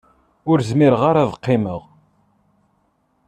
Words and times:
Ur 0.49 0.59
zmireɣ 0.69 1.01
ara 1.09 1.21
ad 1.23 1.31
qqimeɣ. 1.39 1.81